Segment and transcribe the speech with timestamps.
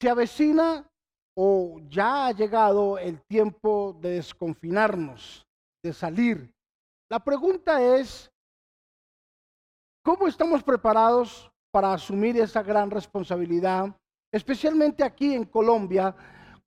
[0.00, 0.90] Se avecina
[1.36, 5.46] o ya ha llegado el tiempo de desconfinarnos,
[5.84, 6.50] de salir.
[7.10, 8.30] La pregunta es,
[10.02, 13.94] ¿cómo estamos preparados para asumir esa gran responsabilidad,
[14.32, 16.16] especialmente aquí en Colombia,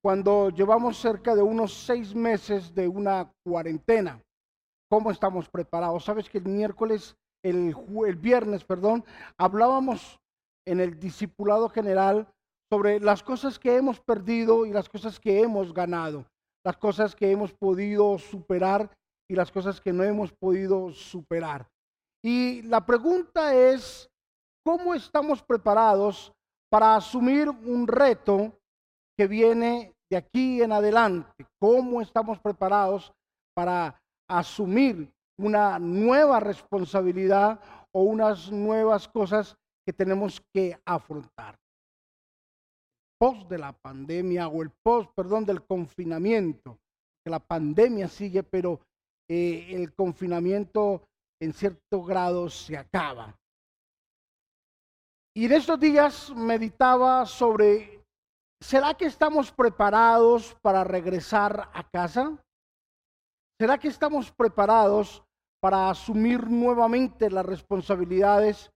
[0.00, 4.22] cuando llevamos cerca de unos seis meses de una cuarentena?
[4.88, 6.04] ¿Cómo estamos preparados?
[6.04, 7.74] Sabes que el miércoles, el,
[8.06, 9.04] el viernes, perdón,
[9.36, 10.20] hablábamos
[10.66, 12.28] en el discipulado general
[12.74, 16.26] sobre las cosas que hemos perdido y las cosas que hemos ganado,
[16.66, 18.90] las cosas que hemos podido superar
[19.30, 21.68] y las cosas que no hemos podido superar.
[22.20, 24.10] Y la pregunta es,
[24.66, 26.32] ¿cómo estamos preparados
[26.68, 28.58] para asumir un reto
[29.16, 31.46] que viene de aquí en adelante?
[31.60, 33.12] ¿Cómo estamos preparados
[33.54, 37.60] para asumir una nueva responsabilidad
[37.92, 39.54] o unas nuevas cosas
[39.86, 41.54] que tenemos que afrontar?
[43.32, 46.78] De la pandemia o el post, perdón, del confinamiento,
[47.24, 48.80] que la pandemia sigue, pero
[49.28, 51.02] eh, el confinamiento
[51.40, 53.34] en cierto grado se acaba.
[55.34, 58.04] Y en estos días meditaba sobre,
[58.60, 62.36] ¿será que estamos preparados para regresar a casa?
[63.58, 65.24] ¿Será que estamos preparados
[65.62, 68.70] para asumir nuevamente las responsabilidades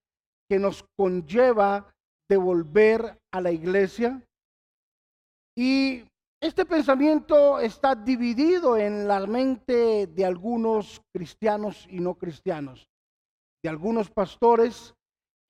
[0.49, 1.93] que nos conlleva
[2.31, 4.23] devolver a la iglesia?
[5.59, 6.05] Y
[6.41, 12.89] este pensamiento está dividido en la mente de algunos cristianos y no cristianos,
[13.65, 14.95] de algunos pastores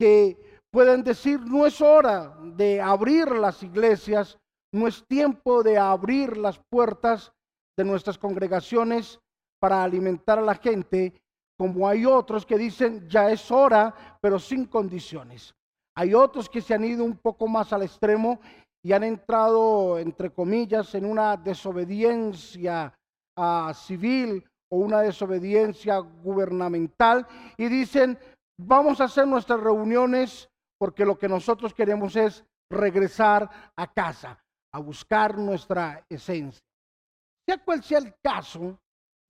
[0.00, 4.38] que pueden decir, no es hora de abrir las iglesias,
[4.72, 7.30] no es tiempo de abrir las puertas
[7.76, 9.20] de nuestras congregaciones
[9.60, 11.20] para alimentar a la gente,
[11.58, 15.54] como hay otros que dicen, ya es hora, pero sin condiciones.
[15.94, 18.40] Hay otros que se han ido un poco más al extremo
[18.88, 22.98] y han entrado, entre comillas, en una desobediencia
[23.38, 27.26] uh, civil o una desobediencia gubernamental
[27.58, 28.18] y dicen,
[28.58, 30.48] vamos a hacer nuestras reuniones
[30.80, 34.42] porque lo que nosotros queremos es regresar a casa,
[34.72, 36.62] a buscar nuestra esencia.
[37.46, 38.78] Sea cual sea el caso,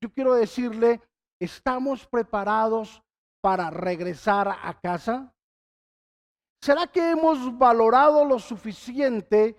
[0.00, 1.00] yo quiero decirle,
[1.43, 3.03] ¿estamos preparados
[3.43, 5.34] para regresar a casa?
[6.63, 9.57] ¿Será que hemos valorado lo suficiente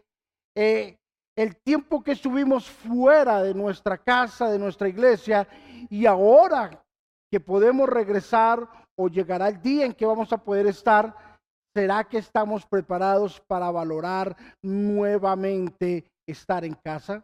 [0.56, 0.98] eh,
[1.38, 5.48] el tiempo que estuvimos fuera de nuestra casa, de nuestra iglesia,
[5.90, 6.84] y ahora
[7.32, 8.68] que podemos regresar
[8.98, 11.16] o llegará el día en que vamos a poder estar,
[11.74, 17.24] ¿será que estamos preparados para valorar nuevamente estar en casa?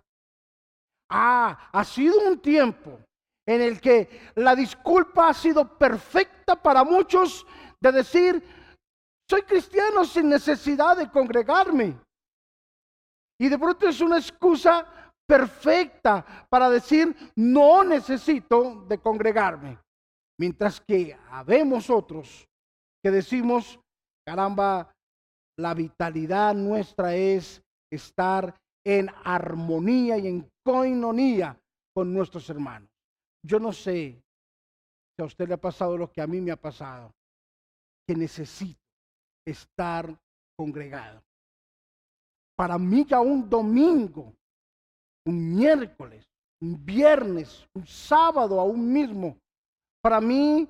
[1.10, 2.98] Ah, ha sido un tiempo
[3.46, 7.46] en el que la disculpa ha sido perfecta para muchos
[7.82, 8.42] de decir,
[9.30, 12.00] soy cristiano sin necesidad de congregarme.
[13.40, 19.80] Y de pronto es una excusa perfecta para decir, no necesito de congregarme.
[20.40, 22.48] Mientras que habemos otros
[23.04, 23.80] que decimos,
[24.26, 24.92] caramba,
[25.58, 27.62] la vitalidad nuestra es
[27.92, 28.56] estar
[28.86, 31.60] en armonía y en coinonía
[31.94, 32.90] con nuestros hermanos.
[33.44, 34.22] Yo no sé
[35.16, 37.12] si a usted le ha pasado lo que a mí me ha pasado,
[38.08, 38.85] que necesito
[39.46, 40.18] estar
[40.58, 41.22] congregado.
[42.58, 44.34] Para mí ya un domingo,
[45.26, 46.26] un miércoles,
[46.62, 49.38] un viernes, un sábado aún mismo,
[50.02, 50.68] para mí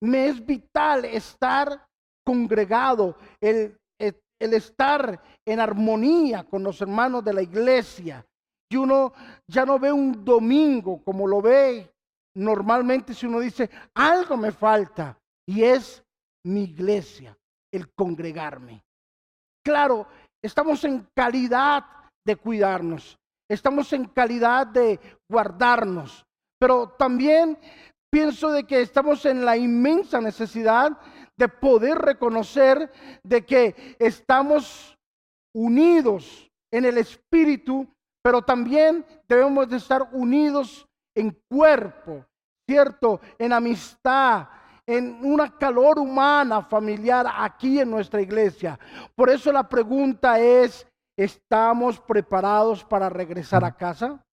[0.00, 1.86] me es vital estar
[2.24, 8.24] congregado, el, el, estar en armonía con los hermanos de la iglesia.
[8.70, 9.12] Y uno
[9.46, 11.90] ya no ve un domingo como lo ve
[12.34, 16.04] normalmente si uno dice, algo me falta, y es
[16.48, 17.36] mi iglesia,
[17.72, 18.82] el congregarme.
[19.64, 20.06] Claro,
[20.42, 21.84] estamos en calidad
[22.26, 23.18] de cuidarnos,
[23.50, 24.98] estamos en calidad de
[25.30, 26.24] guardarnos,
[26.58, 27.58] pero también
[28.10, 30.98] pienso de que estamos en la inmensa necesidad
[31.36, 32.90] de poder reconocer
[33.22, 34.96] de que estamos
[35.54, 37.86] unidos en el espíritu,
[38.22, 42.24] pero también debemos de estar unidos en cuerpo,
[42.68, 43.20] ¿cierto?
[43.38, 44.48] En amistad,
[44.88, 48.80] en una calor humana, familiar, aquí en nuestra iglesia.
[49.14, 54.24] Por eso la pregunta es, ¿estamos preparados para regresar a casa?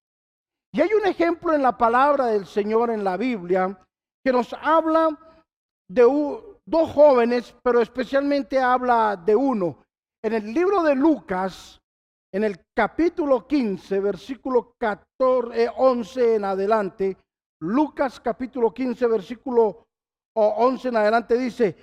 [0.72, 3.78] Y hay un ejemplo en la palabra del Señor en la Biblia
[4.24, 5.10] que nos habla
[5.88, 6.02] de
[6.64, 9.84] dos jóvenes, pero especialmente habla de uno.
[10.24, 11.82] En el libro de Lucas,
[12.32, 17.16] en el capítulo 15, versículo 14, 11 eh, en adelante,
[17.60, 19.85] Lucas capítulo 15, versículo
[20.38, 21.76] o 11 en adelante dice,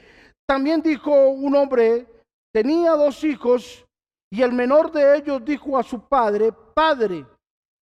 [0.47, 2.07] también dijo un hombre,
[2.53, 3.85] tenía dos hijos
[4.31, 7.23] Y el menor de ellos dijo a su padre, Padre,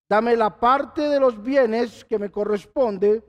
[0.10, 3.24] dame la parte de los bienes que me corresponde.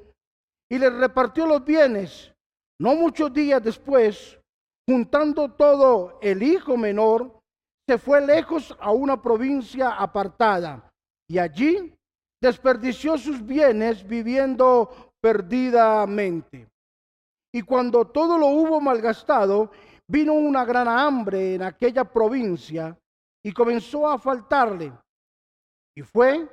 [0.69, 2.33] Y le repartió los bienes.
[2.81, 4.41] No muchos días después,
[4.89, 7.39] juntando todo, el hijo menor
[7.89, 10.91] se fue lejos a una provincia apartada
[11.29, 11.95] y allí
[12.43, 16.72] desperdició sus bienes viviendo perdidamente.
[17.53, 19.71] Y cuando todo lo hubo malgastado,
[20.09, 22.99] vino una gran hambre en aquella provincia
[23.45, 24.93] y comenzó a faltarle.
[25.95, 26.49] Y fue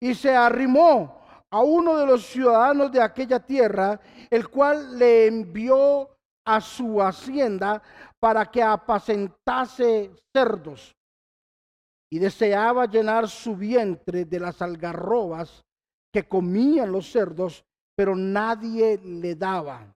[0.00, 1.20] y se arrimó
[1.50, 4.00] a uno de los ciudadanos de aquella tierra,
[4.30, 6.10] el cual le envió
[6.44, 7.82] a su hacienda
[8.20, 10.94] para que apacentase cerdos.
[12.10, 15.64] Y deseaba llenar su vientre de las algarrobas
[16.12, 17.64] que comían los cerdos,
[17.96, 19.95] pero nadie le daba.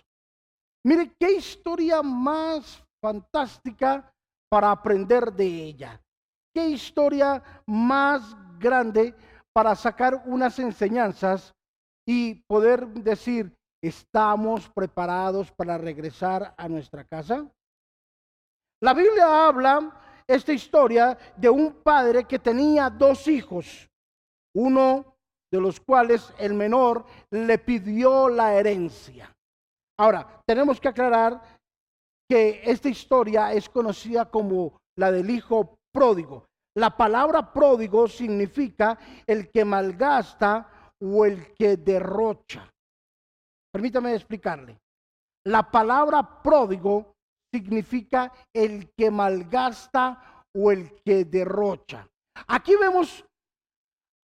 [0.83, 4.13] Mire qué historia más fantástica
[4.49, 6.01] para aprender de ella.
[6.53, 9.15] Qué historia más grande
[9.53, 11.53] para sacar unas enseñanzas
[12.07, 17.49] y poder decir, ¿estamos preparados para regresar a nuestra casa?
[18.81, 23.89] La Biblia habla esta historia de un padre que tenía dos hijos,
[24.55, 25.17] uno
[25.51, 29.31] de los cuales el menor le pidió la herencia.
[30.01, 31.39] Ahora, tenemos que aclarar
[32.27, 36.47] que esta historia es conocida como la del hijo pródigo.
[36.75, 42.67] La palabra pródigo significa el que malgasta o el que derrocha.
[43.71, 44.79] Permítame explicarle.
[45.45, 47.13] La palabra pródigo
[47.53, 52.09] significa el que malgasta o el que derrocha.
[52.47, 53.23] Aquí vemos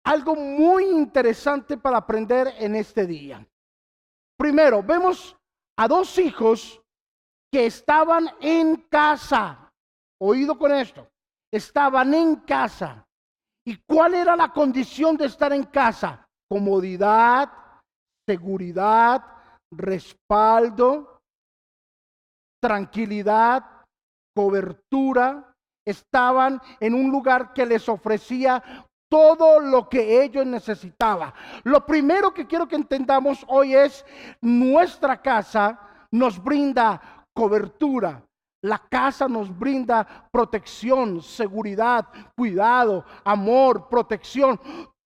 [0.06, 3.44] algo muy interesante para aprender en este día.
[4.38, 5.36] Primero, vemos
[5.78, 6.82] a dos hijos
[7.52, 9.72] que estaban en casa.
[10.22, 11.08] Oído con esto.
[11.52, 13.06] Estaban en casa.
[13.66, 16.26] ¿Y cuál era la condición de estar en casa?
[16.50, 17.52] Comodidad,
[18.28, 19.24] seguridad,
[19.72, 21.22] respaldo,
[22.62, 23.64] tranquilidad,
[24.36, 25.54] cobertura.
[25.86, 28.64] Estaban en un lugar que les ofrecía
[29.14, 31.32] todo lo que ellos necesitaban.
[31.62, 34.04] Lo primero que quiero que entendamos hoy es
[34.42, 35.80] nuestra casa
[36.10, 38.24] nos brinda cobertura.
[38.64, 44.60] La casa nos brinda protección, seguridad, cuidado, amor, protección.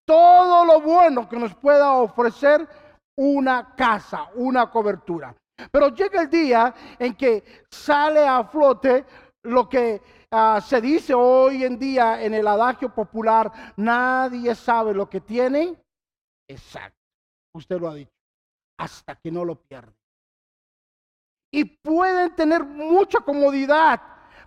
[0.08, 2.66] Todo lo bueno que nos pueda ofrecer
[3.18, 5.36] una casa, una cobertura.
[5.70, 9.06] Pero llega el día en que sale a flote
[9.44, 10.02] lo que
[10.32, 15.76] ah, se dice hoy en día en el adagio popular, nadie sabe lo que tiene.
[16.48, 16.98] Exacto,
[17.54, 18.12] usted lo ha dicho,
[18.80, 19.94] hasta que no lo pierde.
[21.52, 24.02] Y pueden tener mucha comodidad,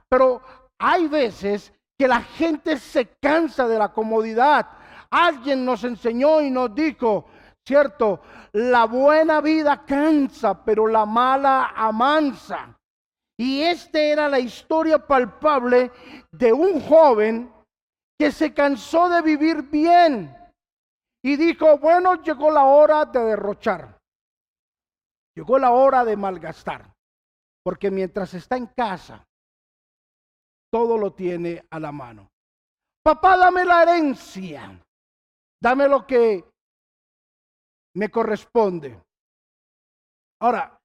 [0.09, 0.43] pero
[0.79, 4.67] hay veces que la gente se cansa de la comodidad.
[5.11, 7.27] Alguien nos enseñó y nos dijo,
[7.67, 8.21] cierto,
[8.53, 12.80] la buena vida cansa, pero la mala amansa.
[13.41, 15.91] Y esta era la historia palpable
[16.31, 17.51] de un joven
[18.19, 20.37] que se cansó de vivir bien
[21.25, 23.99] y dijo, bueno, llegó la hora de derrochar.
[25.35, 26.93] Llegó la hora de malgastar.
[27.65, 29.27] Porque mientras está en casa,
[30.71, 32.29] todo lo tiene a la mano.
[33.03, 34.79] Papá, dame la herencia.
[35.63, 36.45] Dame lo que
[37.95, 39.03] me corresponde.
[40.43, 40.80] Ahora,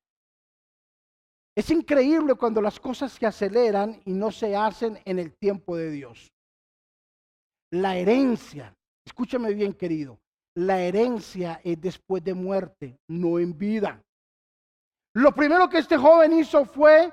[1.55, 5.89] es increíble cuando las cosas se aceleran y no se hacen en el tiempo de
[5.89, 6.31] Dios.
[7.71, 10.19] La herencia, escúchame bien querido,
[10.55, 14.01] la herencia es después de muerte, no en vida.
[15.15, 17.11] Lo primero que este joven hizo fue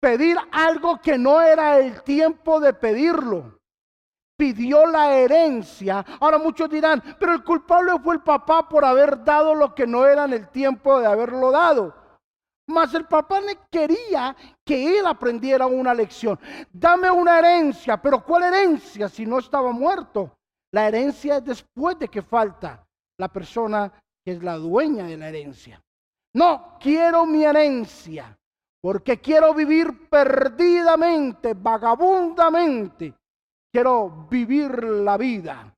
[0.00, 3.58] pedir algo que no era el tiempo de pedirlo
[4.38, 6.06] pidió la herencia.
[6.20, 10.06] Ahora muchos dirán, pero el culpable fue el papá por haber dado lo que no
[10.06, 11.92] era en el tiempo de haberlo dado.
[12.68, 16.38] Mas el papá le quería que él aprendiera una lección.
[16.72, 20.38] Dame una herencia, pero ¿cuál herencia si no estaba muerto?
[20.72, 22.86] La herencia es después de que falta
[23.18, 23.92] la persona
[24.24, 25.82] que es la dueña de la herencia.
[26.34, 28.38] No, quiero mi herencia,
[28.80, 33.14] porque quiero vivir perdidamente, vagabundamente
[33.72, 35.74] quiero vivir la vida.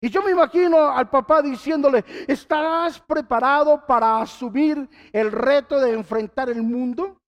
[0.00, 6.48] Y yo me imagino al papá diciéndole, ¿estarás preparado para asumir el reto de enfrentar
[6.48, 7.20] el mundo?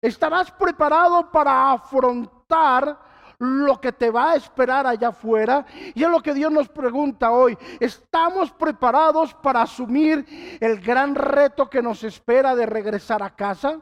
[0.00, 2.98] ¿Estarás preparado para afrontar
[3.38, 5.66] lo que te va a esperar allá afuera?
[5.94, 7.56] Y es lo que Dios nos pregunta hoy.
[7.78, 13.80] ¿Estamos preparados para asumir el gran reto que nos espera de regresar a casa?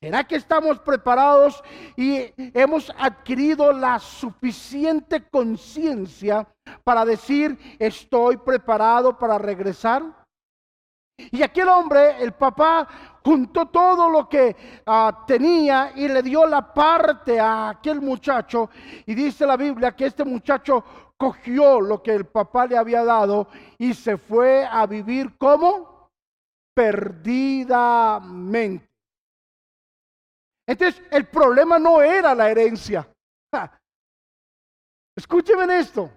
[0.00, 1.62] ¿Será que estamos preparados
[1.96, 6.46] y hemos adquirido la suficiente conciencia
[6.84, 10.02] para decir, estoy preparado para regresar?
[11.18, 12.86] Y aquel hombre, el papá,
[13.24, 14.54] juntó todo lo que
[14.86, 18.70] ah, tenía y le dio la parte a aquel muchacho.
[19.04, 20.84] Y dice la Biblia que este muchacho
[21.16, 26.08] cogió lo que el papá le había dado y se fue a vivir como
[26.74, 28.87] perdidamente.
[30.68, 33.08] Entonces, el problema no era la herencia.
[35.16, 36.10] Escúcheme esto.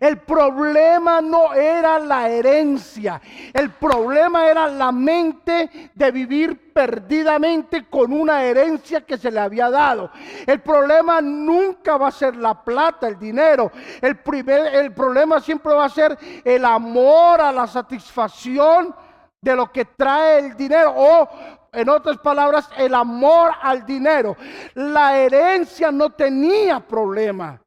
[0.00, 3.20] El problema no era la herencia,
[3.52, 9.70] el problema era la mente de vivir perdidamente con una herencia que se le había
[9.70, 10.10] dado.
[10.46, 13.70] El problema nunca va a ser la plata, el dinero.
[14.00, 18.92] El, primer, el problema siempre va a ser el amor a la satisfacción
[19.40, 21.28] de lo que trae el dinero o
[21.74, 24.36] en otras palabras, el amor al dinero.
[24.74, 27.63] La herencia no tenía problema.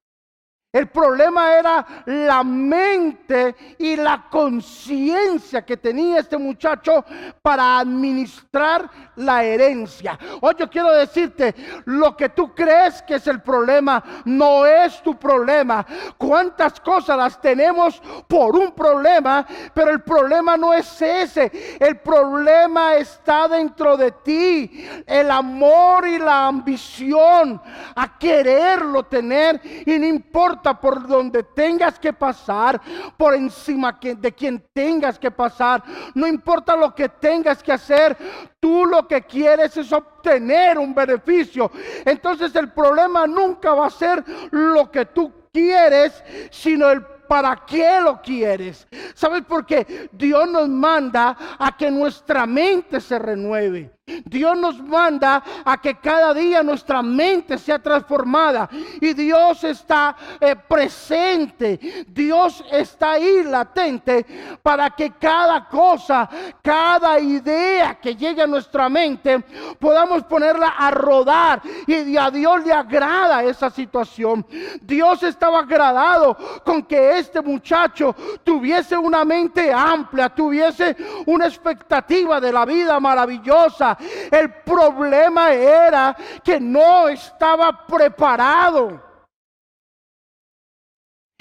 [0.74, 7.06] El problema era la mente y la conciencia que tenía este muchacho
[7.42, 10.20] para administrar la herencia.
[10.42, 11.56] Hoy yo quiero decirte,
[11.86, 15.86] lo que tú crees que es el problema no es tu problema.
[16.18, 19.48] ¿Cuántas cosas las tenemos por un problema?
[19.74, 21.78] Pero el problema no es ese.
[21.80, 24.86] El problema está dentro de ti.
[25.06, 27.62] El amor y la ambición
[27.96, 32.82] a quererlo tener y no importa por donde tengas que pasar,
[33.16, 35.84] por encima de quien tengas que pasar,
[36.14, 38.18] no importa lo que tengas que hacer,
[38.60, 41.72] tú lo que quieres es obtener un beneficio.
[42.06, 48.00] Entonces el problema nunca va a ser lo que tú quieres, sino el para qué
[48.02, 48.88] lo quieres.
[49.14, 50.10] ¿Sabes por qué?
[50.12, 53.97] Dios nos manda a que nuestra mente se renueve.
[54.26, 58.70] Dios nos manda a que cada día nuestra mente sea transformada.
[59.02, 64.26] Y Dios está eh, presente, Dios está ahí latente
[64.64, 66.30] para que cada cosa,
[66.62, 69.40] cada idea que llegue a nuestra mente
[69.78, 71.62] podamos ponerla a rodar.
[71.86, 74.46] Y a Dios le agrada esa situación.
[74.82, 80.96] Dios estaba agradado con que este muchacho tuviese una mente amplia, tuviese
[81.26, 83.97] una expectativa de la vida maravillosa
[84.32, 89.04] el problema era que no estaba preparado.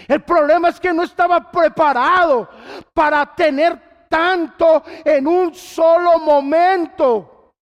[0.09, 2.49] El problema es que no estaba preparado
[2.93, 7.53] para tener tanto en un solo momento.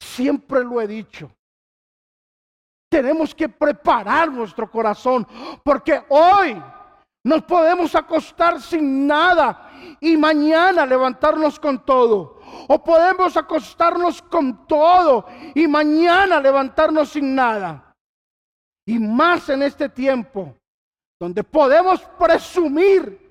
[0.00, 1.30] Siempre lo he dicho.
[2.90, 5.26] Tenemos que preparar nuestro corazón
[5.62, 6.60] porque hoy
[7.22, 9.70] nos podemos acostar sin nada
[10.00, 12.39] y mañana levantarnos con todo.
[12.68, 17.94] O podemos acostarnos con todo y mañana levantarnos sin nada.
[18.86, 20.56] Y más en este tiempo,
[21.20, 23.30] donde podemos presumir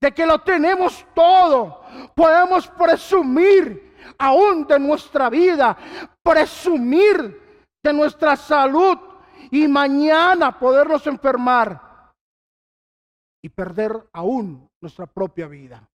[0.00, 1.82] de que lo tenemos todo.
[2.14, 5.76] Podemos presumir aún de nuestra vida,
[6.22, 8.98] presumir de nuestra salud
[9.50, 12.12] y mañana podernos enfermar
[13.42, 15.88] y perder aún nuestra propia vida.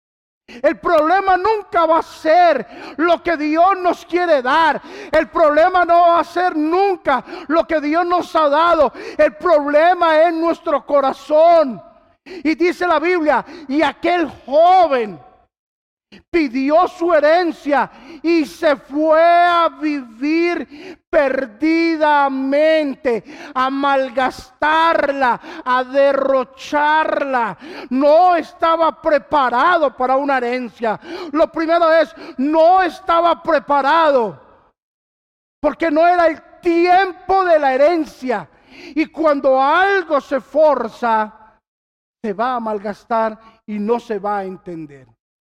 [0.45, 4.81] El problema nunca va a ser lo que Dios nos quiere dar.
[5.11, 8.91] El problema no va a ser nunca lo que Dios nos ha dado.
[9.17, 11.81] El problema es nuestro corazón.
[12.25, 15.19] Y dice la Biblia, y aquel joven
[16.29, 17.89] pidió su herencia
[18.21, 27.57] y se fue a vivir perdidamente, a malgastarla, a derrocharla.
[27.89, 30.99] No estaba preparado para una herencia.
[31.31, 34.41] Lo primero es, no estaba preparado
[35.59, 38.49] porque no era el tiempo de la herencia.
[38.95, 41.59] Y cuando algo se forza,
[42.21, 45.07] se va a malgastar y no se va a entender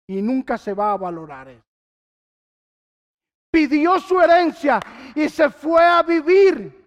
[0.09, 1.68] y nunca se va a valorar eso.
[3.51, 4.79] Pidió su herencia
[5.15, 6.79] y se fue a vivir.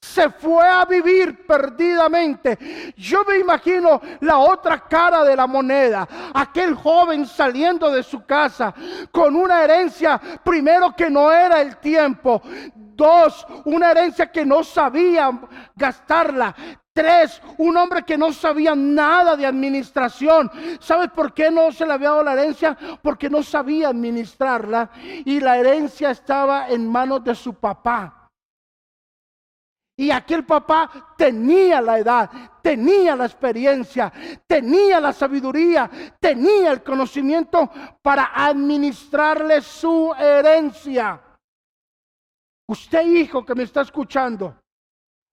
[0.00, 2.94] Se fue a vivir perdidamente.
[2.96, 8.72] Yo me imagino la otra cara de la moneda, aquel joven saliendo de su casa
[9.10, 12.40] con una herencia, primero que no era el tiempo,
[12.74, 15.30] dos, una herencia que no sabía
[15.74, 16.54] gastarla,
[17.58, 20.50] Un hombre que no sabía nada de administración.
[20.80, 22.76] ¿Sabes por qué no se le había dado la herencia?
[23.02, 24.90] Porque no sabía administrarla
[25.24, 28.30] y la herencia estaba en manos de su papá.
[29.96, 32.30] Y aquel papá tenía la edad,
[32.62, 34.12] tenía la experiencia,
[34.46, 35.90] tenía la sabiduría,
[36.20, 37.68] tenía el conocimiento
[38.00, 41.20] para administrarle su herencia.
[42.68, 44.54] Usted, hijo que me está escuchando,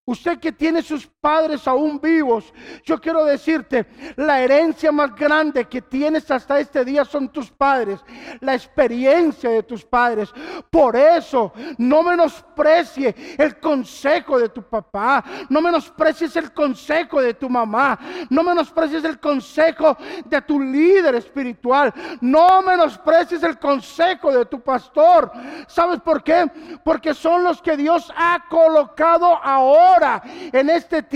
[0.07, 2.53] Usted que tiene sus padres aún vivos,
[2.83, 7.99] yo quiero decirte, la herencia más grande que tienes hasta este día son tus padres,
[8.41, 10.31] la experiencia de tus padres.
[10.69, 17.49] Por eso, no menosprecie el consejo de tu papá, no menosprecies el consejo de tu
[17.49, 17.97] mamá,
[18.29, 21.91] no menosprecies el consejo de tu líder espiritual,
[22.21, 25.31] no menosprecies el consejo de tu pastor.
[25.65, 26.45] ¿Sabes por qué?
[26.83, 31.14] Porque son los que Dios ha colocado ahora en este tiempo,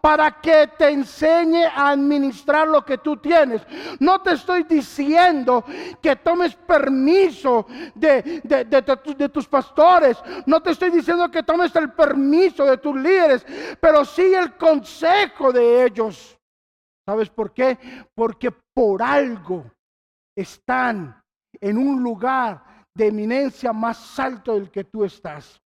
[0.00, 3.62] para que te enseñe a administrar lo que tú tienes.
[4.00, 5.64] No te estoy diciendo
[6.00, 10.18] que tomes permiso de, de tus pastores.
[10.46, 13.46] No te estoy diciendo que tomes el permiso de tus líderes,
[13.80, 16.38] pero sí el consejo de ellos.
[17.06, 17.78] ¿Sabes por qué?
[18.14, 19.64] Porque por algo
[20.36, 21.22] están
[21.60, 25.60] en un lugar de eminencia más alto del que tú estás.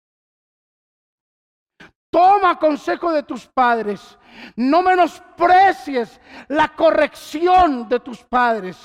[2.19, 4.19] Toma consejo de tus padres.
[4.57, 8.77] No menosprecies la corrección de tus padres.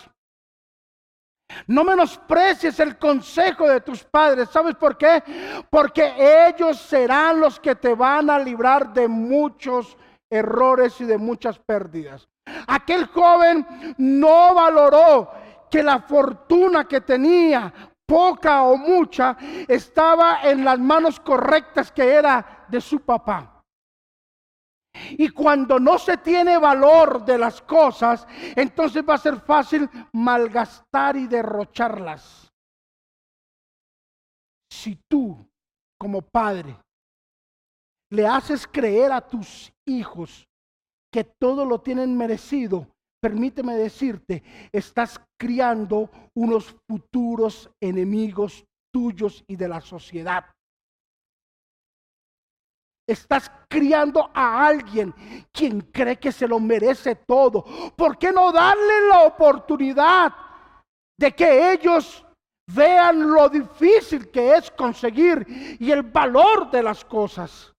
[1.66, 4.50] No menosprecies el consejo de tus padres.
[4.52, 5.24] ¿Sabes por qué?
[5.68, 6.14] Porque
[6.48, 9.98] ellos serán los que te van a librar de muchos
[10.30, 12.30] errores y de muchas pérdidas.
[12.68, 13.66] Aquel joven
[13.98, 15.32] no valoró
[15.72, 17.74] que la fortuna que tenía
[18.06, 23.64] poca o mucha, estaba en las manos correctas que era de su papá.
[25.12, 31.16] Y cuando no se tiene valor de las cosas, entonces va a ser fácil malgastar
[31.18, 32.52] y derrocharlas.
[34.72, 35.50] Si tú,
[35.98, 36.78] como padre,
[38.12, 40.48] le haces creer a tus hijos
[41.12, 42.88] que todo lo tienen merecido,
[43.24, 50.44] permíteme decirte, estás criando unos futuros enemigos tuyos y de la sociedad.
[53.08, 55.14] Estás criando a alguien
[55.54, 57.64] quien cree que se lo merece todo.
[57.96, 60.34] ¿Por qué no darle la oportunidad
[61.18, 62.26] de que ellos
[62.76, 67.73] vean lo difícil que es conseguir y el valor de las cosas?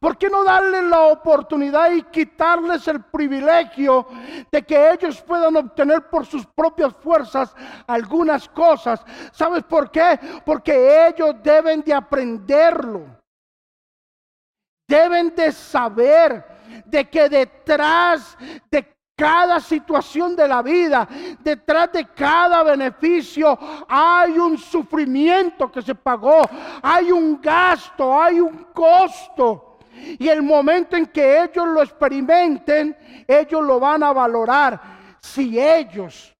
[0.00, 4.06] ¿Por qué no darle la oportunidad y quitarles el privilegio
[4.50, 7.54] de que ellos puedan obtener por sus propias fuerzas
[7.86, 9.04] algunas cosas?
[9.32, 10.18] ¿Sabes por qué?
[10.44, 13.06] Porque ellos deben de aprenderlo.
[14.86, 16.44] Deben de saber
[16.84, 18.36] de que detrás
[18.70, 21.08] de cada situación de la vida,
[21.40, 23.56] detrás de cada beneficio,
[23.88, 26.42] hay un sufrimiento que se pagó,
[26.82, 29.73] hay un gasto, hay un costo.
[30.18, 35.18] Y el momento en que ellos lo experimenten, ellos lo van a valorar.
[35.20, 36.34] Si ellos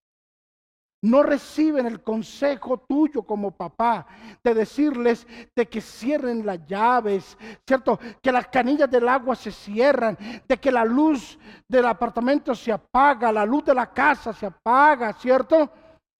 [1.05, 4.07] no reciben el consejo tuyo como papá
[4.43, 7.99] de decirles de que cierren las llaves, ¿cierto?
[8.21, 11.37] Que las canillas del agua se cierran, de que la luz
[11.67, 15.69] del apartamento se apaga, la luz de la casa se apaga, ¿cierto?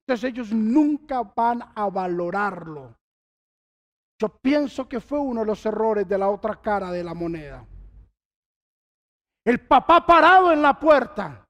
[0.07, 2.95] Entonces ellos nunca van a valorarlo.
[4.21, 7.65] Yo pienso que fue uno de los errores de la otra cara de la moneda.
[9.45, 11.45] El papá parado en la puerta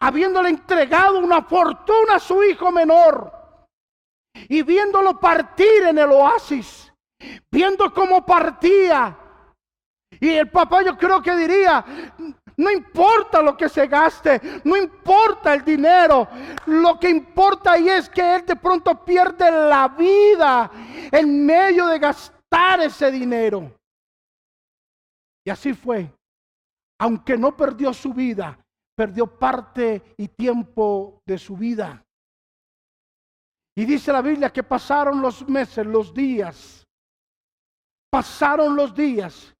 [0.00, 3.32] habiéndole entregado una fortuna a su hijo menor
[4.48, 6.92] y viéndolo partir en el oasis,
[7.50, 9.16] viendo cómo partía.
[10.20, 11.84] Y el papá yo creo que diría,
[12.56, 16.28] no importa lo que se gaste, no importa el dinero,
[16.66, 20.70] lo que importa ahí es que él de pronto pierde la vida
[21.10, 23.72] en medio de gastar ese dinero.
[25.44, 26.10] Y así fue.
[27.00, 28.58] Aunque no perdió su vida,
[28.96, 32.04] perdió parte y tiempo de su vida.
[33.76, 36.86] Y dice la Biblia que pasaron los meses, los días.
[38.10, 39.53] Pasaron los días.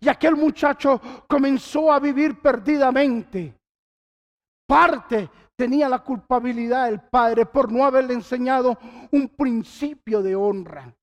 [0.00, 3.54] Y aquel muchacho comenzó a vivir perdidamente.
[4.66, 8.78] Parte tenía la culpabilidad del padre por no haberle enseñado
[9.12, 10.94] un principio de honra.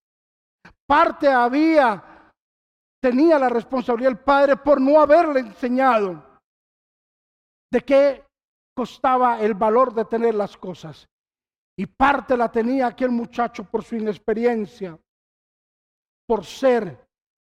[0.85, 2.13] Parte había
[3.01, 6.23] tenía la responsabilidad el padre por no haberle enseñado
[7.69, 8.25] de qué
[8.73, 11.05] costaba el valor de tener las cosas.
[11.77, 14.97] Y parte la tenía aquel muchacho por su inexperiencia,
[16.25, 17.05] por ser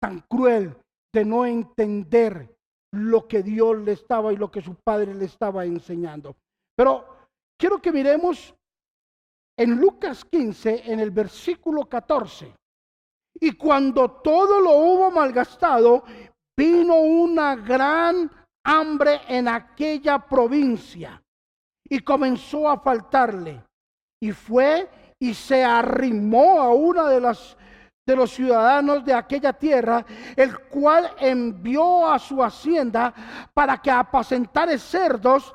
[0.01, 0.75] tan cruel
[1.15, 2.53] de no entender
[2.91, 6.35] lo que Dios le estaba y lo que su padre le estaba enseñando.
[6.75, 7.05] Pero
[7.57, 8.53] quiero que miremos
[9.57, 12.53] en Lucas 15, en el versículo 14.
[13.39, 16.03] Y cuando todo lo hubo malgastado,
[16.57, 18.29] vino una gran
[18.65, 21.23] hambre en aquella provincia
[21.87, 23.63] y comenzó a faltarle.
[24.21, 27.57] Y fue y se arrimó a una de las
[28.05, 33.11] de los ciudadanos de aquella tierra, el cual envió a su hacienda
[33.51, 35.53] para que apacentare cerdos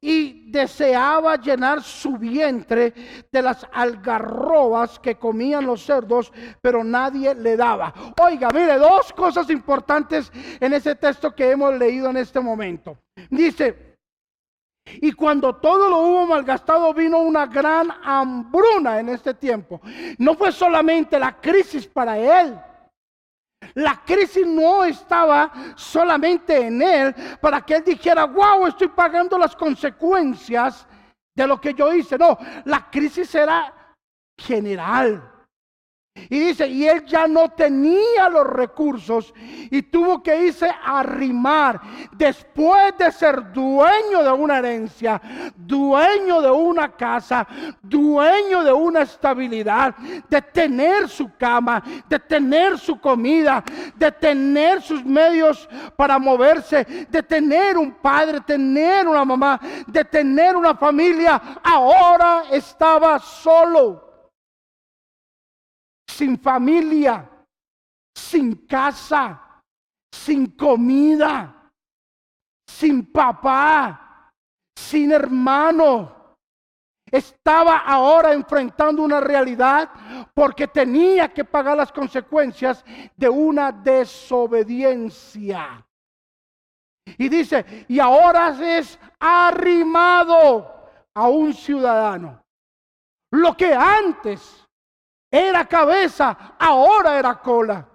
[0.00, 2.94] y deseaba llenar su vientre
[3.30, 6.32] de las algarrobas que comían los cerdos,
[6.62, 7.92] pero nadie le daba.
[8.18, 12.96] Oiga, mire, dos cosas importantes en ese texto que hemos leído en este momento.
[13.28, 13.89] Dice,
[14.86, 19.80] y cuando todo lo hubo malgastado, vino una gran hambruna en este tiempo.
[20.18, 22.58] No fue solamente la crisis para él
[23.74, 29.54] la crisis no estaba solamente en él para que él dijera, wow, estoy pagando las
[29.54, 30.86] consecuencias
[31.34, 32.18] de lo que yo hice.
[32.18, 33.94] No, la crisis era
[34.38, 35.39] general.
[36.28, 39.32] Y dice, y él ya no tenía los recursos
[39.70, 41.80] y tuvo que irse a arrimar
[42.12, 45.20] después de ser dueño de una herencia,
[45.56, 47.46] dueño de una casa,
[47.82, 49.94] dueño de una estabilidad,
[50.28, 53.64] de tener su cama, de tener su comida,
[53.96, 60.56] de tener sus medios para moverse, de tener un padre, tener una mamá, de tener
[60.56, 61.40] una familia.
[61.62, 64.09] Ahora estaba solo
[66.20, 67.28] sin familia,
[68.14, 69.62] sin casa,
[70.12, 71.72] sin comida,
[72.68, 74.30] sin papá,
[74.76, 76.36] sin hermano.
[77.10, 79.88] Estaba ahora enfrentando una realidad
[80.34, 82.84] porque tenía que pagar las consecuencias
[83.16, 85.86] de una desobediencia.
[87.16, 90.70] Y dice, y ahora es arrimado
[91.14, 92.44] a un ciudadano.
[93.32, 94.68] Lo que antes
[95.30, 97.86] era cabeza, ahora era cola.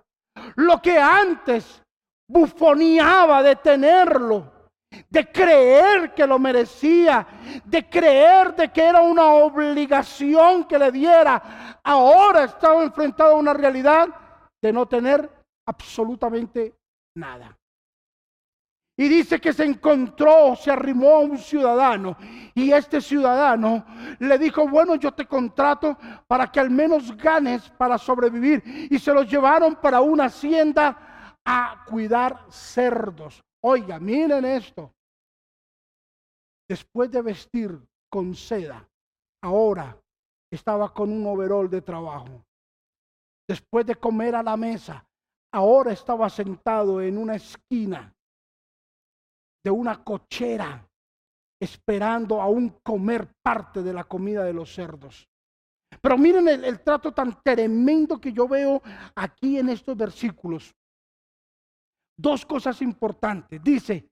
[0.55, 1.81] Lo que antes
[2.29, 4.51] bufoneaba de tenerlo,
[5.09, 7.27] de creer que lo merecía,
[7.63, 13.53] de creer de que era una obligación que le diera, ahora estaba enfrentado a una
[13.53, 14.07] realidad
[14.61, 15.29] de no tener
[15.67, 16.73] absolutamente
[17.17, 17.55] nada.
[18.97, 22.15] Y dice que se encontró, se arrimó a un ciudadano.
[22.53, 23.85] Y este ciudadano
[24.19, 28.63] le dijo, bueno, yo te contrato para que al menos ganes para sobrevivir.
[28.89, 33.43] Y se los llevaron para una hacienda a cuidar cerdos.
[33.61, 34.93] Oiga, miren esto.
[36.67, 37.77] Después de vestir
[38.09, 38.87] con seda,
[39.43, 39.97] ahora
[40.49, 42.45] estaba con un overol de trabajo.
[43.47, 45.05] Después de comer a la mesa,
[45.51, 48.14] ahora estaba sentado en una esquina
[49.65, 50.87] de una cochera
[51.59, 55.27] esperando aún comer parte de la comida de los cerdos.
[55.99, 58.83] Pero miren el, trato tan tremendo que yo veo
[59.15, 60.71] aquí en estos versículos.
[62.15, 63.59] Dos cosas importantes.
[63.63, 64.07] Dice,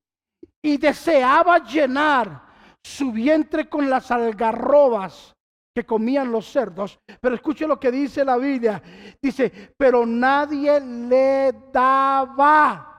[0.63, 2.47] y deseaba llenar
[2.83, 5.35] su vientre con las algarrobas
[5.75, 6.99] que comían los cerdos.
[7.21, 8.81] Pero escuche lo que dice la Biblia.
[9.21, 12.92] Dice, pero nadie le daba.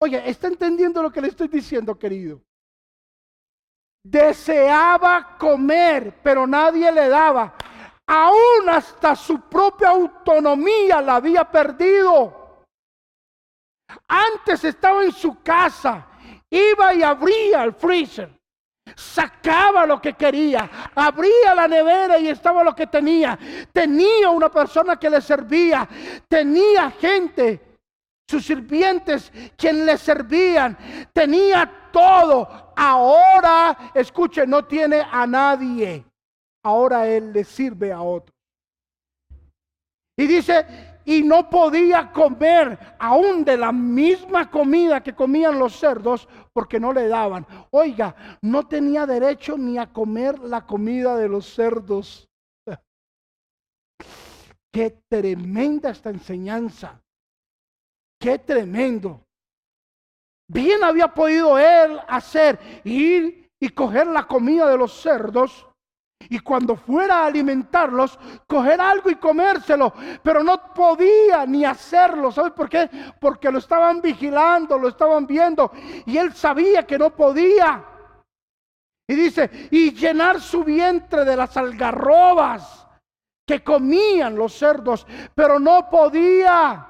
[0.00, 2.40] Oye, ¿está entendiendo lo que le estoy diciendo, querido?
[4.04, 7.54] Deseaba comer, pero nadie le daba.
[8.06, 12.64] Aún hasta su propia autonomía la había perdido.
[14.06, 16.06] Antes estaba en su casa,
[16.48, 18.30] iba y abría el freezer,
[18.94, 23.38] sacaba lo que quería, abría la nevera y estaba lo que tenía.
[23.72, 25.88] Tenía una persona que le servía,
[26.28, 27.67] tenía gente
[28.28, 30.76] sus sirvientes, quien le servían,
[31.12, 32.72] tenía todo.
[32.76, 36.04] Ahora, escuche, no tiene a nadie.
[36.62, 38.34] Ahora él le sirve a otro.
[40.18, 46.28] Y dice, y no podía comer aún de la misma comida que comían los cerdos
[46.52, 47.46] porque no le daban.
[47.70, 52.28] Oiga, no tenía derecho ni a comer la comida de los cerdos.
[54.72, 57.00] Qué tremenda esta enseñanza.
[58.20, 59.22] Qué tremendo.
[60.48, 65.66] Bien había podido él hacer, ir y coger la comida de los cerdos
[66.30, 72.32] Y cuando fuera a alimentarlos, coger algo y comérselo, pero no podía ni hacerlo.
[72.32, 72.90] ¿Sabes por qué?
[73.20, 75.70] Porque lo estaban vigilando, lo estaban viendo
[76.06, 77.84] y él sabía que no podía.
[79.08, 82.86] Y dice, y llenar su vientre de las algarrobas
[83.46, 86.87] que comían los cerdos, pero no podía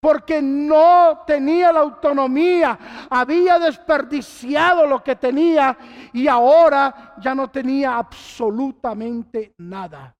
[0.00, 5.76] porque no tenía la autonomía, había desperdiciado lo que tenía
[6.12, 10.16] y ahora ya no tenía absolutamente nada.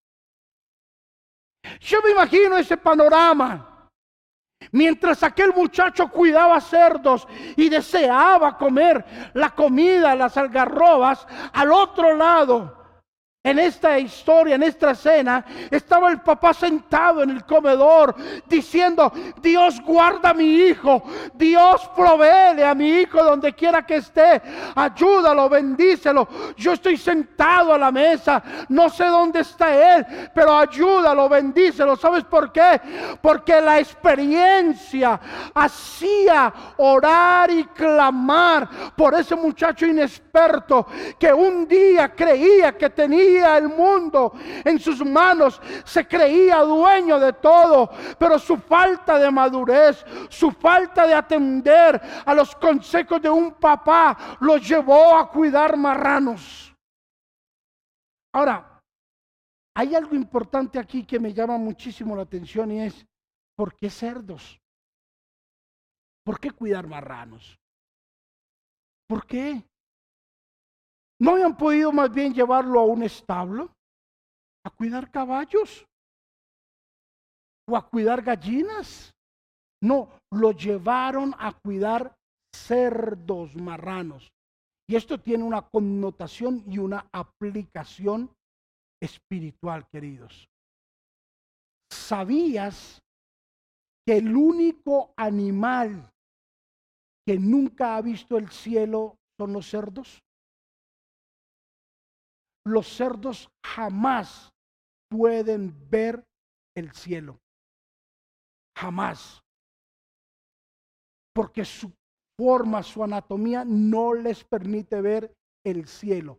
[1.81, 3.66] Yo me imagino ese panorama.
[4.73, 12.80] Mientras aquel muchacho cuidaba cerdos y deseaba comer la comida, las algarrobas, al otro lado
[13.42, 18.14] en esta historia, en esta escena, estaba el papá sentado en el comedor
[18.46, 24.42] diciendo, Dios guarda a mi hijo, Dios provee a mi hijo donde quiera que esté,
[24.74, 26.29] ayúdalo, bendícelo.
[26.55, 31.96] Yo estoy sentado a la mesa, no sé dónde está él, pero ayúdalo, bendícelo.
[31.96, 32.79] ¿Sabes por qué?
[33.22, 35.18] Porque la experiencia
[35.55, 40.87] hacía orar y clamar por ese muchacho inexperto
[41.18, 44.33] que un día creía que tenía el mundo
[44.64, 51.07] en sus manos, se creía dueño de todo, pero su falta de madurez, su falta
[51.07, 56.75] de atender a los consejos de un papá, lo llevó a cuidar marranos.
[58.33, 58.83] Ahora,
[59.75, 63.07] hay algo importante aquí que me llama muchísimo la atención y es,
[63.57, 64.61] ¿por qué cerdos?
[66.25, 67.59] ¿Por qué cuidar marranos?
[69.09, 69.64] ¿Por qué?
[71.21, 73.71] ¿No habían podido más bien llevarlo a un establo?
[74.65, 75.87] ¿A cuidar caballos?
[77.69, 79.13] ¿O a cuidar gallinas?
[79.83, 82.17] No, lo llevaron a cuidar
[82.55, 84.33] cerdos marranos.
[84.89, 88.31] Y esto tiene una connotación y una aplicación
[89.01, 90.49] espiritual, queridos.
[91.93, 93.03] ¿Sabías
[94.07, 96.11] que el único animal
[97.27, 100.23] que nunca ha visto el cielo son los cerdos?
[102.71, 104.53] Los cerdos jamás
[105.11, 106.25] pueden ver
[106.77, 107.41] el cielo.
[108.79, 109.43] Jamás.
[111.35, 111.93] Porque su
[112.39, 115.35] forma, su anatomía no les permite ver
[115.67, 116.39] el cielo.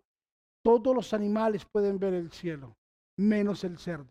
[0.64, 2.78] Todos los animales pueden ver el cielo,
[3.20, 4.08] menos el cerdo.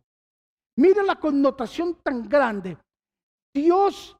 [0.77, 2.77] Mira la connotación tan grande.
[3.55, 4.15] Dios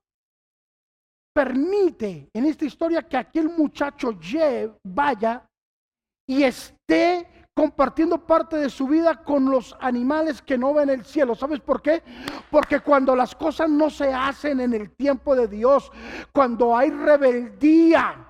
[1.35, 4.19] permite en esta historia que aquel muchacho
[4.85, 5.47] vaya
[6.27, 11.35] y esté compartiendo parte de su vida con los animales que no ven el cielo.
[11.35, 12.03] ¿Sabes por qué?
[12.51, 15.93] Porque cuando las cosas no se hacen en el tiempo de Dios,
[16.33, 18.27] cuando hay rebeldía,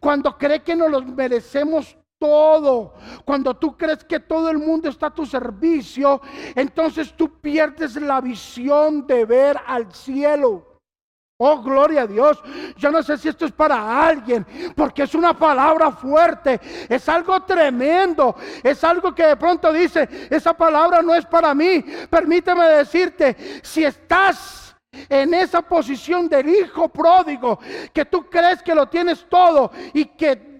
[0.00, 2.94] cuando cree que no los merecemos todo.
[3.26, 6.22] Cuando tú crees que todo el mundo está a tu servicio,
[6.54, 10.73] entonces tú pierdes la visión de ver al cielo.
[11.36, 12.40] Oh, gloria a Dios.
[12.76, 17.42] Yo no sé si esto es para alguien, porque es una palabra fuerte, es algo
[17.42, 21.84] tremendo, es algo que de pronto dice, esa palabra no es para mí.
[22.08, 24.76] Permíteme decirte, si estás
[25.08, 27.58] en esa posición del hijo pródigo,
[27.92, 30.54] que tú crees que lo tienes todo y que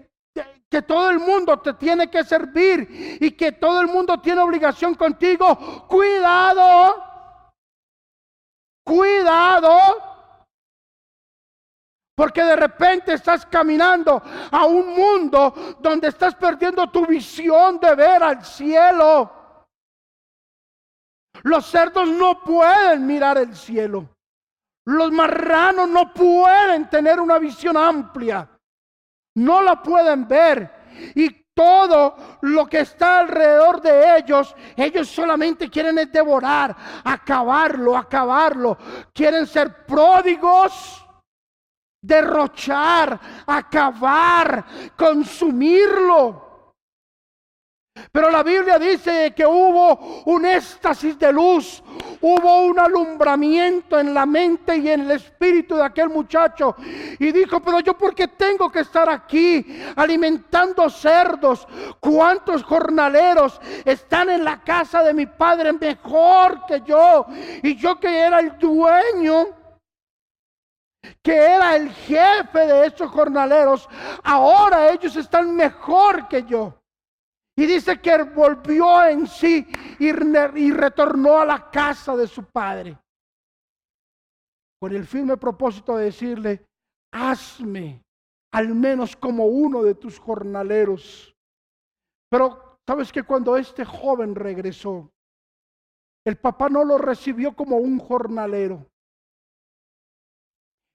[0.67, 4.95] que todo el mundo te tiene que servir y que todo el mundo tiene obligación
[4.95, 7.01] contigo, cuidado,
[8.83, 10.14] cuidado
[12.15, 18.23] porque de repente estás caminando a un mundo donde estás perdiendo tu visión de ver
[18.23, 19.31] al cielo.
[21.43, 24.09] Los cerdos no pueden mirar el cielo.
[24.85, 28.49] Los marranos no pueden tener una visión amplia.
[29.35, 30.71] No la pueden ver.
[31.15, 38.77] Y todo lo que está alrededor de ellos, ellos solamente quieren devorar, acabarlo, acabarlo.
[39.13, 41.04] Quieren ser pródigos
[42.05, 44.65] derrochar, acabar,
[44.95, 46.45] consumirlo.
[48.11, 51.81] Pero la Biblia dice que hubo un éxtasis de luz,
[52.19, 56.75] hubo un alumbramiento en la mente y en el espíritu de aquel muchacho.
[57.19, 61.65] Y dijo, pero yo por qué tengo que estar aquí alimentando cerdos.
[62.01, 67.25] ¿Cuántos jornaleros están en la casa de mi padre mejor que yo?
[67.63, 69.64] Y yo que era el dueño
[71.21, 73.87] que era el jefe de esos jornaleros,
[74.23, 76.73] ahora ellos están mejor que yo.
[77.57, 79.65] Y dice que volvió en sí
[79.99, 82.97] y, y retornó a la casa de su padre.
[84.79, 86.65] Con el firme propósito de decirle,
[87.13, 88.01] hazme
[88.51, 91.33] al menos como uno de tus jornaleros.
[92.29, 95.09] Pero Sabes que cuando este joven regresó,
[96.23, 98.85] el papá no lo recibió como un jornalero.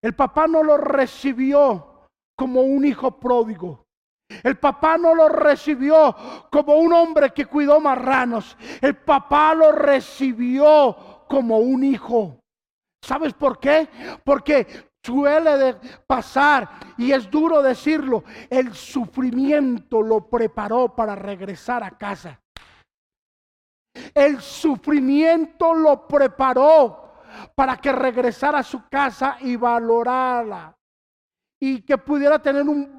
[0.02, 3.84] El papá no lo recibió como un hijo pródigo.
[4.42, 6.16] El papá no lo recibió
[6.50, 8.56] como un hombre que cuidó marranos.
[8.80, 12.40] El papá lo recibió como un hijo.
[13.02, 13.88] ¿Sabes por qué?
[14.24, 15.74] Porque suele de
[16.06, 22.40] pasar, y es duro decirlo, el sufrimiento lo preparó para regresar a casa.
[24.14, 27.09] El sufrimiento lo preparó
[27.54, 30.76] para que regresara a su casa y valorara
[31.60, 32.98] y que pudiera tener un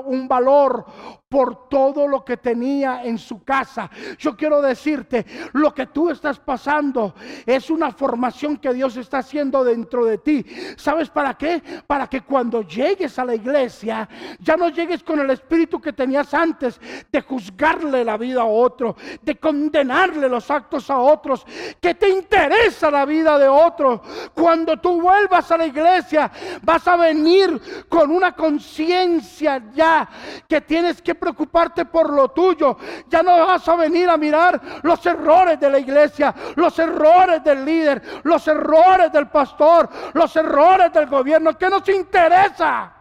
[0.00, 0.84] un valor
[1.30, 3.88] por todo lo que tenía en su casa.
[4.18, 7.14] Yo quiero decirte, lo que tú estás pasando
[7.46, 10.44] es una formación que Dios está haciendo dentro de ti.
[10.76, 11.62] ¿Sabes para qué?
[11.86, 14.08] Para que cuando llegues a la iglesia,
[14.40, 16.80] ya no llegues con el espíritu que tenías antes
[17.12, 21.46] de juzgarle la vida a otro, de condenarle los actos a otros,
[21.80, 24.02] que te interesa la vida de otro.
[24.34, 26.28] Cuando tú vuelvas a la iglesia,
[26.62, 30.08] vas a venir con una conciencia ya
[30.48, 32.76] que tienes que preocuparte por lo tuyo.
[33.08, 37.64] Ya no vas a venir a mirar los errores de la iglesia, los errores del
[37.64, 41.56] líder, los errores del pastor, los errores del gobierno.
[41.56, 42.99] ¿Qué nos interesa?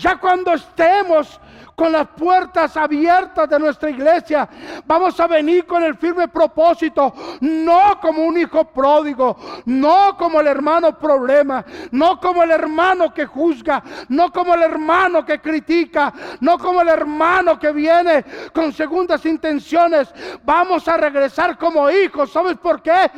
[0.00, 1.40] Ya cuando estemos
[1.74, 4.48] con las puertas abiertas de nuestra iglesia,
[4.86, 10.46] vamos a venir con el firme propósito, no como un hijo pródigo, no como el
[10.46, 16.58] hermano problema, no como el hermano que juzga, no como el hermano que critica, no
[16.58, 20.14] como el hermano que viene con segundas intenciones.
[20.44, 22.30] Vamos a regresar como hijos.
[22.30, 23.10] ¿Sabes por qué?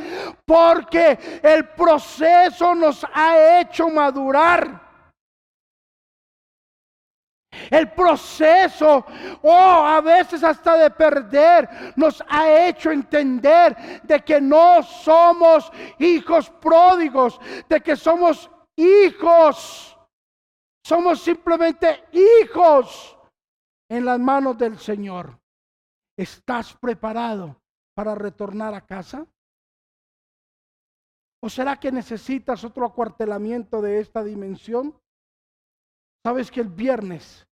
[0.47, 4.90] Porque el proceso nos ha hecho madurar.
[7.71, 9.05] El proceso, o
[9.43, 16.49] oh, a veces hasta de perder, nos ha hecho entender de que no somos hijos
[16.51, 19.97] pródigos, de que somos hijos.
[20.85, 23.17] Somos simplemente hijos
[23.89, 25.39] en las manos del Señor.
[26.17, 27.61] ¿Estás preparado
[27.95, 29.27] para retornar a casa?
[31.43, 34.95] ¿O será que necesitas otro acuartelamiento de esta dimensión?
[36.25, 37.47] Sabes que el viernes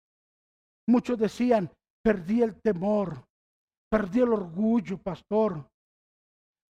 [0.89, 1.71] muchos decían,
[2.03, 3.25] perdí el temor,
[3.91, 5.69] perdí el orgullo, pastor.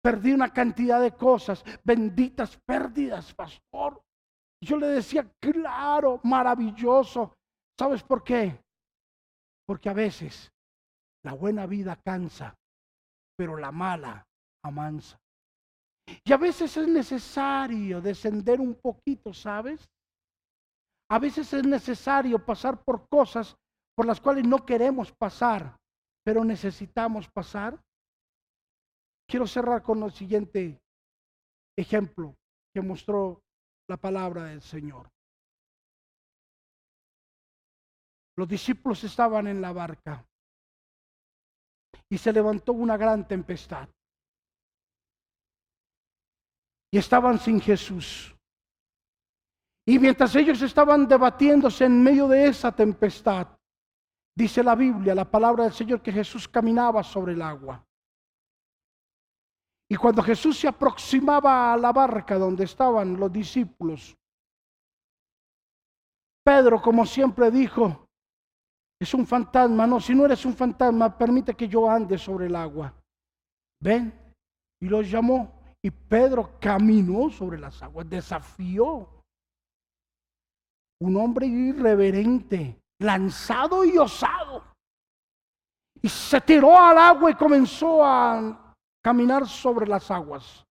[0.03, 4.01] Perdí una cantidad de cosas, benditas pérdidas, pastor.
[4.63, 7.35] Yo le decía, claro, maravilloso.
[7.79, 8.57] ¿Sabes por qué?
[9.67, 10.51] Porque a veces
[11.25, 12.55] la buena vida cansa,
[13.37, 14.25] pero la mala
[14.65, 15.19] amansa.
[16.25, 19.89] Y a veces es necesario descender un poquito, ¿sabes?
[21.09, 23.57] A veces es necesario pasar por cosas
[23.95, 25.77] por las cuales no queremos pasar,
[26.25, 27.81] pero necesitamos pasar.
[29.29, 30.81] Quiero cerrar con el siguiente
[31.77, 32.35] ejemplo
[32.75, 33.43] que mostró
[33.89, 35.09] la palabra del Señor.
[38.37, 40.27] Los discípulos estaban en la barca
[42.11, 43.89] y se levantó una gran tempestad.
[46.93, 48.36] Y estaban sin Jesús.
[49.89, 53.47] Y mientras ellos estaban debatiéndose en medio de esa tempestad,
[54.35, 57.85] dice la Biblia, la palabra del Señor, que Jesús caminaba sobre el agua.
[59.89, 64.17] Y cuando Jesús se aproximaba a la barca donde estaban los discípulos,
[66.45, 68.09] Pedro, como siempre, dijo,
[69.01, 69.87] es un fantasma.
[69.87, 72.93] No, si no eres un fantasma, permite que yo ande sobre el agua.
[73.81, 74.13] Ven.
[74.81, 75.53] Y los llamó.
[75.83, 79.16] Y Pedro caminó sobre las aguas, desafió
[81.01, 84.65] un hombre irreverente, lanzado y osado.
[86.03, 90.65] Y se tiró al agua y comenzó a caminar sobre las aguas.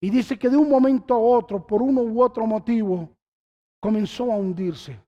[0.00, 3.16] Y dice que de un momento a otro, por uno u otro motivo,
[3.80, 5.00] comenzó a hundirse.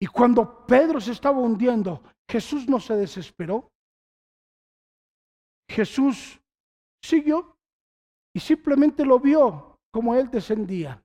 [0.00, 3.70] Y cuando Pedro se estaba hundiendo, Jesús no se desesperó.
[5.68, 6.40] Jesús
[7.02, 7.56] siguió
[8.34, 11.02] y simplemente lo vio como él descendía.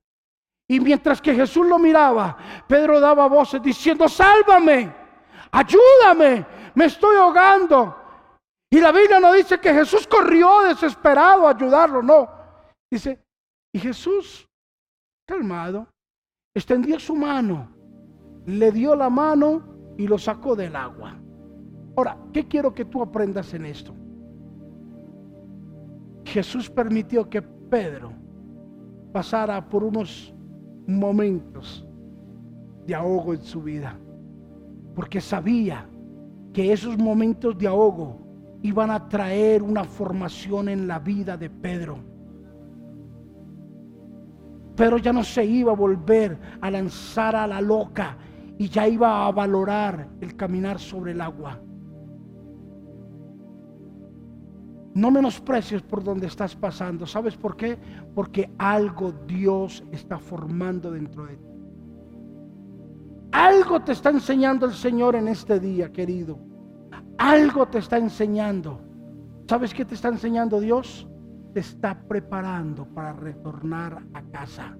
[0.68, 4.92] Y mientras que Jesús lo miraba, Pedro daba voces diciendo, sálvame,
[5.52, 7.96] ayúdame, me estoy ahogando.
[8.70, 12.28] Y la Biblia no dice que Jesús corrió desesperado a ayudarlo, no.
[12.90, 13.22] Dice,
[13.72, 14.48] y Jesús,
[15.24, 15.86] calmado,
[16.54, 17.70] extendió su mano,
[18.46, 21.16] le dio la mano y lo sacó del agua.
[21.96, 23.94] Ahora, ¿qué quiero que tú aprendas en esto?
[26.24, 28.12] Jesús permitió que Pedro
[29.12, 30.35] pasara por unos
[30.86, 31.86] momentos
[32.86, 33.98] de ahogo en su vida,
[34.94, 35.88] porque sabía
[36.52, 38.26] que esos momentos de ahogo
[38.62, 41.98] iban a traer una formación en la vida de Pedro.
[44.76, 48.16] Pedro ya no se iba a volver a lanzar a la loca
[48.58, 51.60] y ya iba a valorar el caminar sobre el agua.
[54.96, 57.04] No menosprecies por donde estás pasando.
[57.04, 57.76] ¿Sabes por qué?
[58.14, 61.44] Porque algo Dios está formando dentro de ti.
[63.30, 66.38] Algo te está enseñando el Señor en este día, querido.
[67.18, 68.80] Algo te está enseñando.
[69.46, 71.06] ¿Sabes qué te está enseñando Dios?
[71.52, 74.78] Te está preparando para retornar a casa.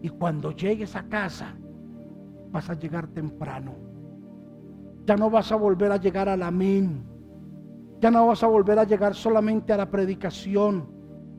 [0.00, 1.54] Y cuando llegues a casa,
[2.50, 3.74] vas a llegar temprano.
[5.04, 7.09] Ya no vas a volver a llegar al amén
[8.00, 10.88] ya no vas a volver a llegar solamente a la predicación.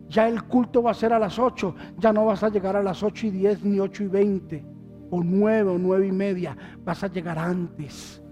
[0.08, 1.76] Ya el culto va a ser a las 8.
[1.98, 4.66] Ya no vas a llegar a las 8 y 10 ni 8 y 20
[5.10, 6.56] o 9 o 9 y media.
[6.84, 8.24] Vas a llegar antes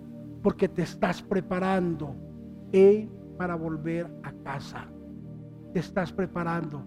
[0.43, 2.15] porque te estás preparando
[2.71, 4.87] eh, para volver a casa.
[5.73, 6.85] Te estás preparando.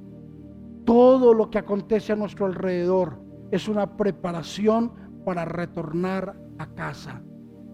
[0.84, 3.20] Todo lo que acontece a nuestro alrededor
[3.50, 4.92] es una preparación
[5.24, 7.22] para retornar a casa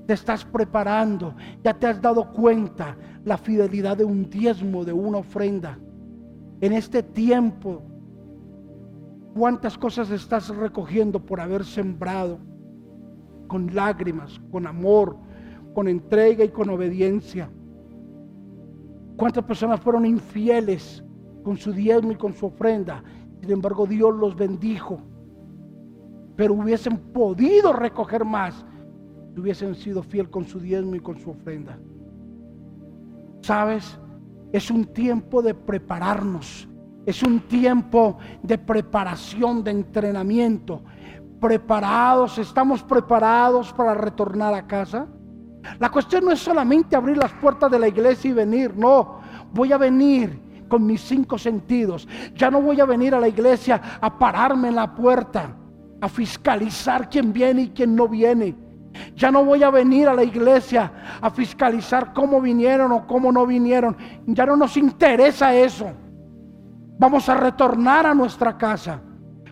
[0.09, 2.96] te estás preparando, ya te has dado cuenta
[3.26, 5.78] la fidelidad de un diezmo, de una ofrenda.
[6.62, 7.82] En este tiempo,
[9.34, 12.38] cuántas cosas estás recogiendo por haber sembrado
[13.48, 15.18] con lágrimas, con amor,
[15.74, 17.50] con entrega y con obediencia.
[19.18, 21.04] Cuántas personas fueron infieles
[21.44, 23.04] con su diezmo y con su ofrenda.
[23.42, 25.02] Sin embargo, Dios los bendijo.
[26.34, 28.64] Pero hubiesen podido recoger más
[29.39, 31.78] hubiesen sido fiel con su diezmo y con su ofrenda.
[33.43, 33.99] ¿Sabes?
[34.53, 36.68] Es un tiempo de prepararnos.
[37.07, 40.82] Es un tiempo de preparación, de entrenamiento.
[41.41, 45.07] Preparados, estamos preparados para retornar a casa.
[45.78, 49.20] La cuestión no es solamente abrir las puertas de la iglesia y venir, no,
[49.53, 52.07] voy a venir con mis cinco sentidos.
[52.34, 55.57] Ya no voy a venir a la iglesia a pararme en la puerta,
[56.01, 58.67] a fiscalizar quién viene y quién no viene.
[59.14, 63.46] Ya no voy a venir a la iglesia a fiscalizar cómo vinieron o cómo no
[63.46, 63.96] vinieron.
[64.26, 65.90] Ya no nos interesa eso.
[66.99, 69.01] Vamos a retornar a nuestra casa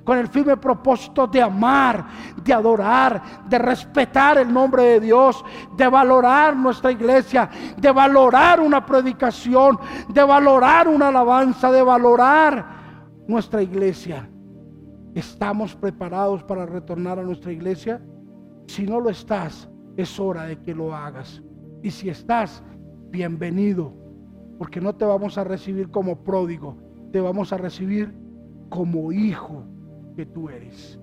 [0.07, 2.07] con el firme propósito de amar,
[2.42, 5.44] de adorar, de respetar el nombre de Dios,
[5.76, 9.78] de valorar nuestra iglesia, de valorar una predicación,
[10.09, 12.64] de valorar una alabanza, de valorar
[13.26, 14.30] nuestra iglesia.
[15.12, 18.01] ¿Estamos preparados para retornar a nuestra iglesia?
[18.66, 21.42] Si no lo estás, es hora de que lo hagas.
[21.82, 22.62] Y si estás,
[23.10, 23.92] bienvenido,
[24.58, 26.76] porque no te vamos a recibir como pródigo,
[27.12, 28.12] te vamos a recibir
[28.68, 29.64] como hijo
[30.16, 30.98] que tú eres.